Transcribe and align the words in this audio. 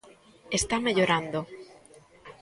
Está 0.59 0.75
mellorando. 0.87 1.39